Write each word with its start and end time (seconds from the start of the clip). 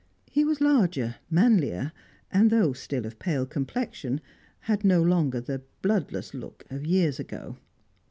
He 0.31 0.43
was 0.43 0.59
larger, 0.61 1.17
manlier, 1.29 1.91
and 2.31 2.49
though 2.49 2.73
still 2.73 3.05
of 3.05 3.19
pale 3.19 3.45
complexion 3.45 4.19
had 4.61 4.83
no 4.83 4.99
longer 4.99 5.39
the 5.39 5.61
bloodless 5.83 6.33
look 6.33 6.65
of 6.71 6.87
years 6.87 7.19
ago. 7.19 7.57